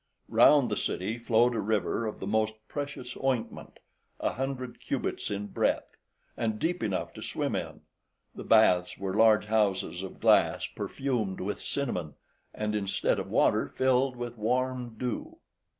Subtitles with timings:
[0.29, 3.77] Round the city flowed a river of the most precious ointment,
[4.19, 5.95] a hundred cubits in breadth,
[6.35, 7.81] and deep enough to swim in;
[8.33, 12.15] the baths are large houses of glass perfumed with cinnamon,
[12.51, 15.37] and instead of water filled with warm dew.